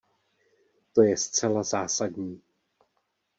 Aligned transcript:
To 0.93 1.01
je 1.01 1.17
zcela 1.17 1.63
zásadní. 1.63 2.41